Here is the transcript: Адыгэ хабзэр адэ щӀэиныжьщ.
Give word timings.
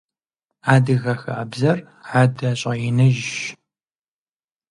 Адыгэ 0.73 1.13
хабзэр 1.21 1.77
адэ 2.21 2.49
щӀэиныжьщ. 2.59 3.33